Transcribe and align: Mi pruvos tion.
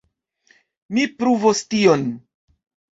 Mi 0.97 1.05
pruvos 1.21 1.65
tion. 1.77 2.11